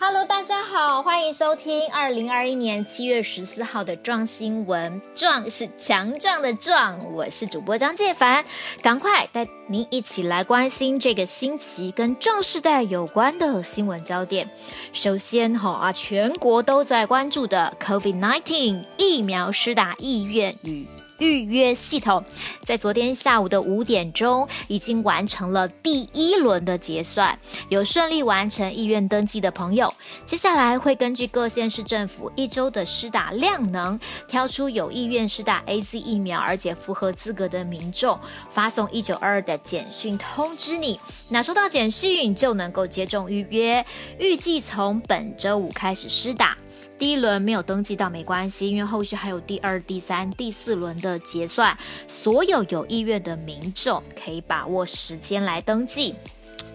[0.00, 5.02] Hello，大家好，欢迎收听二零二一年七月十四号的壮新闻。
[5.16, 8.44] 壮是强壮的壮，我是主播张介凡，
[8.80, 14.48] 赶快带您一起来关心这个新奇跟壮世代有关的新闻焦点。
[14.92, 20.86] 首先，哈啊，全国都在关注的 COVID-19 疫苗施打意愿与
[21.18, 22.24] 预约系统
[22.64, 29.92] 在昨天下午的五点钟已经完成了第一轮的结算，有顺利完成意愿登记的朋友，
[30.24, 38.18] 接下来会根据各县市政府一周的施打量能，挑出有意愿施打 AZ 疫苗而且符合资格的民众，
[38.52, 40.98] 发送一九二二的简讯通知你。
[41.28, 43.84] 那收到简讯就能够接种预约，
[44.18, 46.56] 预计从本周五开始施打。
[46.98, 51.76] 第一轮没有登记到没关系，因为后续还有第二、第三、第四轮的结算，
[52.08, 56.14] 所有有意愿的民众可以把握时间来登记。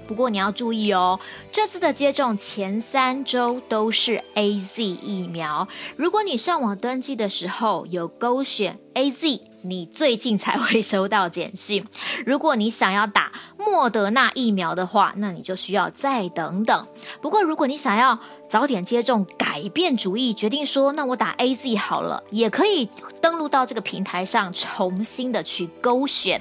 [0.05, 1.19] 不过你要注意哦，
[1.51, 5.67] 这次的接种前三周都是 AZ 疫苗。
[5.95, 11.85] 如果你上网登记的时候有勾选 AZ，你最近才会收到简讯。
[12.25, 16.85] 如果你想要打莫德纳疫苗的话，那你就需要再等等。
[17.21, 18.19] 不过如果你想要
[18.53, 22.87] 早点接种，改变主意，决定说那我打 AZ 好了，也可以
[23.19, 26.39] 登录到这个平台上重新的去勾选。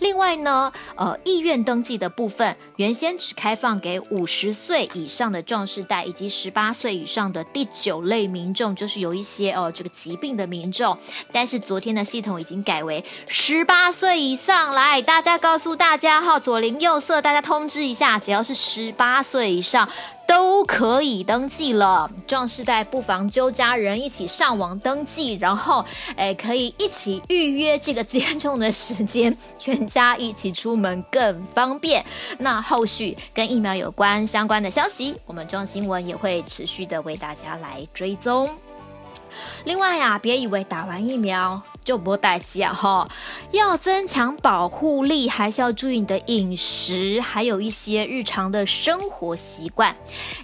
[0.00, 10.98] 另外呢，呃，意愿登记的部分原先只开放给五十岁以上的壮士代以及十八岁以上的第九类民众，就是有一些哦、这个疾病的民众。
[11.30, 19.88] 但是昨天的系统已经改为十八岁以上，来，大家告诉大家哈，左邻右舍，大家通知一下，只要是十八岁以上。
[20.26, 25.84] 都可以登记了，壮世代不妨揪家人一起上网登记，然后
[26.16, 32.04] 诶可以一起预约这个接种的时间，全家一起出门更方便。
[32.38, 38.48] 那后续跟疫苗有关相关的消息，我们壮新闻也会持续的为大家来追踪。
[39.64, 43.06] 另外呀，别以为打完疫苗就不代价哈，
[43.52, 49.94] 要增强保护力，还是要注意你的饮食，还有一些日常的生活习惯。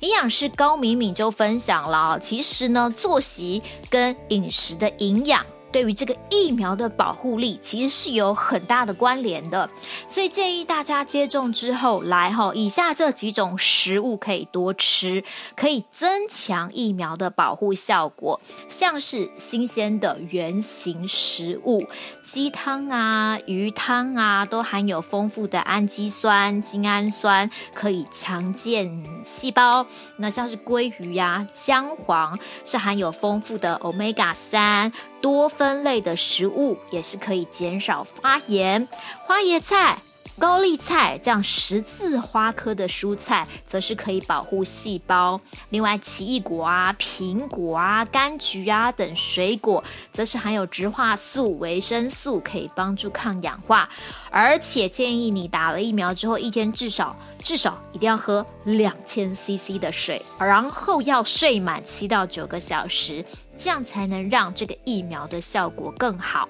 [0.01, 5.45] 营养师高敏敏就分享了，其实呢，作息跟饮食的营养。
[5.73, 9.69] 对于这个疫苗的保护力，其实是有很大的关联的，
[10.07, 15.23] 所以建议大家接种之后来哈，以下这几种食物可以多吃，
[15.55, 21.87] 可以增强疫苗的保护效果，像是新鲜的圆形食物，
[22.25, 29.87] 鸡汤啊、鱼汤啊，都含有丰富的氨基酸、精氨酸，可以强健细胞。
[30.17, 34.93] 那像是鲑鱼呀、姜黄，是含有丰富的 Omega 三。
[35.21, 38.89] 多酚类的食物也是可以减少发炎，
[39.27, 39.99] 花椰菜、
[40.39, 45.39] 高丽菜这样十字花科的蔬菜，则是可以保护细胞。
[45.69, 53.89] 另外，奇异果啊、苹果啊、柑橘啊等水果，则是含有植化素、维生素，可以帮助抗氧化。
[54.31, 63.25] 而且建议你打了疫苗之后，一天至少至少一定要喝两千 CC 的水，然后要睡满七到九个小时，
[63.61, 66.49] 这样才能让这个疫苗的效果更好。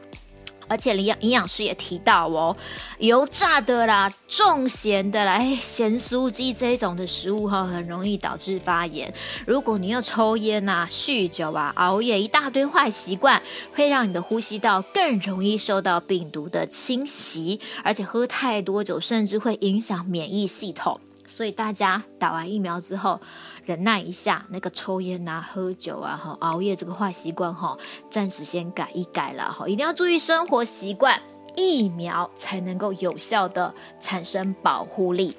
[0.68, 2.56] 而且营养营养师也提到哦，
[3.00, 9.12] 油炸的啦、重咸的啦、咸酥鸡这一种的食物哈，很容易导致发炎。
[9.44, 13.42] 如果你又抽烟、啊、酗酒啊、熬夜，一大堆坏习惯，
[13.74, 17.58] 会让你的呼吸道更容易受到病毒的侵袭。
[17.82, 21.00] 而且喝太多酒，甚至会影响免疫系统。
[21.40, 23.18] 所以大家打完疫苗之后，
[23.64, 27.74] 忍耐一下那个抽烟啊、喝酒啊、哈熬夜这个坏习惯哈，
[28.10, 31.18] 暂时先改一改了哈，一定要注意生活习惯，
[31.56, 35.34] 疫苗才能够有效的产生保护力。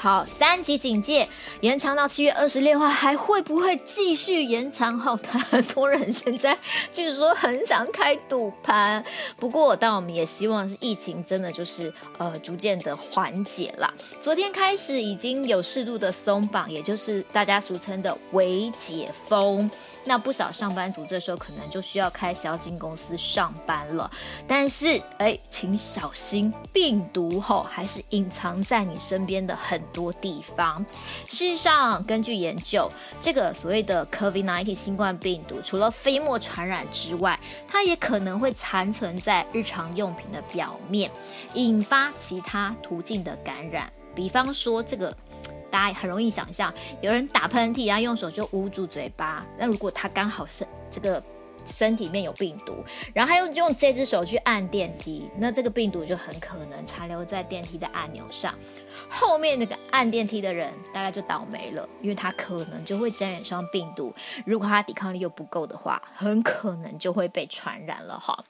[0.00, 1.28] 好，三级警戒
[1.60, 4.96] 延长到七月二十六号，还会不会继续延长？
[4.96, 5.18] 后，
[5.50, 6.56] 很多人现在
[6.92, 9.04] 据说很想开赌盘。
[9.36, 13.92] 不过，但我们也希望是疫情真的就是呃逐渐的缓解了。
[14.22, 19.68] 昨天开始已经有适度的松绑，也就是大家俗称的微解封。
[20.08, 24.10] 那不少上班族这时候可能就需要开始进公司上班了，
[24.46, 30.82] 但是哎，请小心病毒后还是隐藏在你身边的很多地方。
[31.26, 32.90] 事实上，根据研究，
[33.20, 37.38] 这个所谓的 COVID-19 新冠病毒，除了飞沫传染之外，
[37.68, 41.10] 它也可能会残存在日常用品的表面，
[41.52, 43.92] 引发其他途径的感染。
[44.14, 45.14] 比方说这个。
[45.94, 49.44] 很容易想象，有人打喷嚏，然后用手就捂住嘴巴。
[49.58, 51.22] 那如果他刚好是这个
[51.66, 58.54] 身体里面有病毒，然后他又用这只手去按电梯，那这个病毒就很可能残留在电梯的按钮上。
[59.10, 64.14] 后面那个按电梯的人大概就倒霉了，因为他可能就会沾染上病毒。
[64.44, 68.44] 如果他抵抗力又不够的话，很可能就会被传染了哈。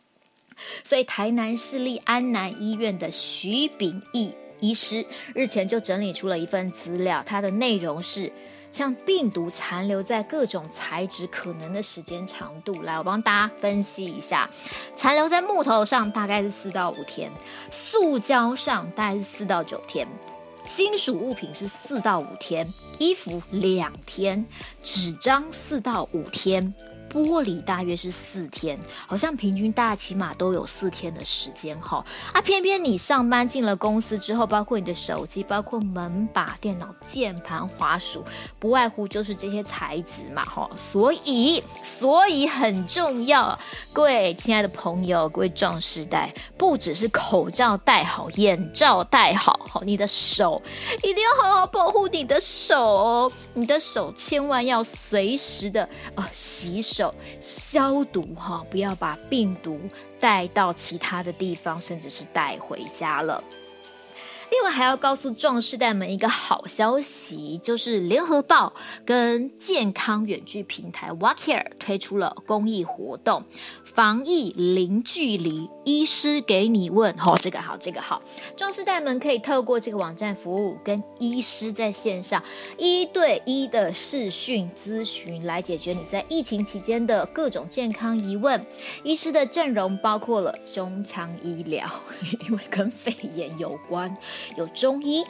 [0.83, 8.33] 所以台南市立安南医院的徐秉义医师日前就整理出了一份资料，它的内容是。
[8.71, 14.49] 像病毒残留在各种材质可能的时间长度，来，我帮大家分析一下。
[14.95, 17.33] 残留在木头上大概是四到五天，
[17.71, 20.07] 塑胶上大概是四到九天，
[20.67, 24.45] 金属物品是四到五天，衣服两天，
[24.83, 26.75] 纸张四到五天。
[27.11, 32.05] 玻璃大约是四天，好像平均大概起码都有四天的时间哈。
[32.33, 38.25] 啊，偏偏你上班进了公司之后，包括你的手机、包括门把、电脑键盘、滑鼠，
[38.59, 40.69] 不外乎就是这些材质嘛哈。
[40.77, 43.59] 所以，所以很重要，
[43.93, 50.61] 各位亲爱的朋友，各位壮士代，不只是口罩戴好，眼罩戴好，好，你的手
[51.03, 53.33] 一定要好好保护你的手。
[53.55, 56.98] 你的手千万要随时的啊、洗手。
[56.99, 59.79] 手消毒哈，不要把病毒
[60.19, 63.43] 带到其他的地方，甚至是带回家了。
[64.51, 68.73] 另外还要告诉壮士代们一个好消息，就是联合报
[69.05, 73.45] 跟健康远距平台 Walkcare 推出了公益活动，
[73.85, 78.21] 防疫零距离，医师给你问，哦，这个好，这个好，
[78.55, 82.45] 壮士代们可以透过这个网站服务，跟医师在线上
[82.77, 88.63] 一对一的视讯咨询，来解决你在疫情期间的各种健康疑问。
[89.03, 91.91] 医师的阵容包括了胸腔医疗，
[92.47, 94.15] 因为跟肺炎有关。
[94.59, 95.25] 有中医，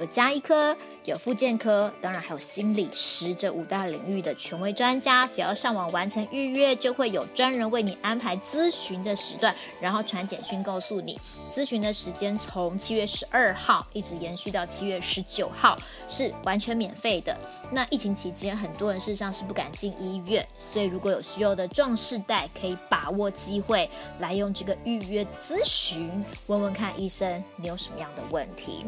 [0.00, 5.26] 有家医科，有复健科，当然还有心理师这五大领域的权威专家。
[5.26, 11.20] 只要上网完成预约，就会有专人为你安排咨询的时段，然然后传简讯告诉你
[11.54, 12.32] 咨询的时间。
[12.38, 15.76] 从七月十二号一直延续到七月十九号，
[16.08, 17.36] 是完全免费的。
[17.70, 23.86] 那疫情期间，很多人事实上是不敢进医院，所以如果有需要的壮士代，可以把握机会
[24.18, 28.86] 来用这个预约咨询，问问看医生你有什么样的问题。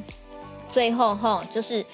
[0.66, 1.84] 最后哈，就是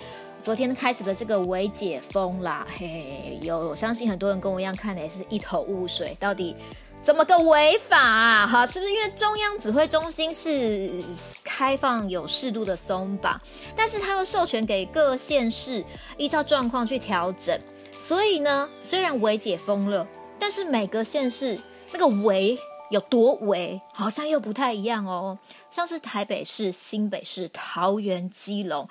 [0.40, 6.54] 昨天开始的这个微解封啦，嘿嘿，有我相信很多人跟我一样看的也是一头雾水，到底
[7.02, 8.46] 怎么个违法啊？
[8.46, 10.92] 哈，是不是因为中央指挥中心是
[11.42, 13.40] 开放有适度的松绑，
[13.74, 15.82] 但是他又授权给各县市
[16.18, 17.58] 依照状况去调整，
[17.98, 20.06] 所以呢，虽然违解封了，
[20.38, 21.58] 但是每个县市
[21.90, 22.58] 那个违
[22.90, 25.38] 有多违，好像又不太一样哦。
[25.70, 28.88] 像是台北市、新北市、桃园、基隆，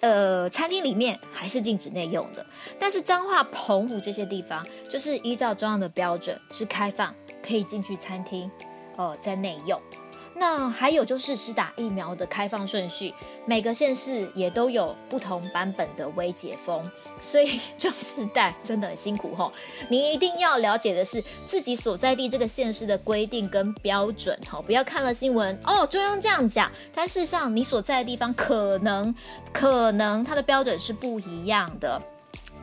[0.00, 2.44] 呃，餐厅里面还是禁止内用的。
[2.78, 7.12] 但是彰化、澎湖这些地方，就是依照中央的标准是开放，
[7.52, 8.50] 可以进去餐厅，
[8.96, 9.78] 呃，在内用。
[10.34, 13.12] 那还有就是施打疫苗的开放顺序，
[13.44, 16.82] 每个县市也都有不同版本的微解封，
[17.20, 19.52] 所以壮世代真的很辛苦吼。
[19.90, 29.14] 你一定要了解的是自己所在地这个县市的规定跟标准吼，不要看了新闻哦，中央这样讲，但事实上你所在的地方可能
[29.52, 32.00] 可能它的标准是不一样的。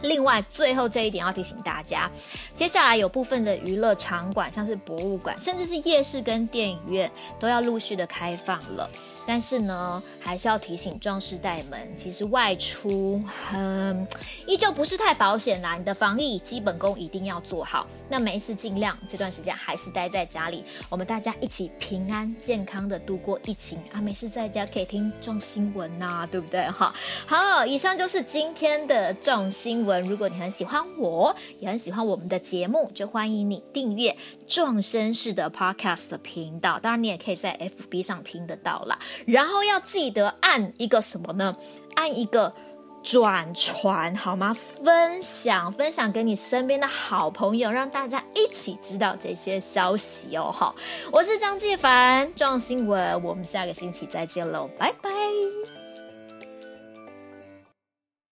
[0.02, 2.10] 另外，最后这一点要提醒大家，
[2.56, 8.90] 接下来有部分的娱乐场馆，像是博物馆，甚至是夜市跟电影院，都要陆续的开放了。
[9.30, 13.24] 但是呢，还是要提醒壮士代们，其实外出，
[13.54, 14.08] 嗯，
[14.48, 15.76] 依旧不是太保险啦。
[15.76, 17.86] 你的防疫基本功一定要做好。
[18.10, 24.02] 那没事，尽量这段时间还是待在家里，我们大家一起平安健康的度过疫情啊。
[24.02, 26.66] 没事，在家可以听壮新闻呐、对不对？
[26.72, 26.92] 哈，
[27.28, 30.02] 好，以上就是今天的壮新闻。
[30.06, 36.80] 如果你很喜欢我，也很喜欢我们的节目，就欢迎你订阅壮绅士的 Podcast 的频道。
[36.80, 38.98] 当然，你也可以在 FB 上听得到啦。
[39.26, 41.56] 然后要记得按一个什么呢？
[41.96, 42.54] 按一个
[43.02, 44.54] 转传好吗？
[44.54, 50.52] 分享分享给你身边的好朋友，让大家一起知道这些消息哦。
[50.52, 50.76] 好，
[51.12, 55.10] 我是张继凡，壮新闻，我们下个星期再见喽，拜拜。